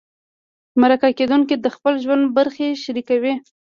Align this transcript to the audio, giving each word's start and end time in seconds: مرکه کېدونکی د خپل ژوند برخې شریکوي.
مرکه 0.81 1.09
کېدونکی 1.17 1.55
د 1.59 1.67
خپل 1.75 1.93
ژوند 2.03 2.23
برخې 2.37 2.67
شریکوي. 2.83 3.33